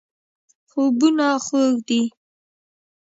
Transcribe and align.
خوبونه 0.69 1.27
خوږ 1.45 1.73
دي. 1.87 2.01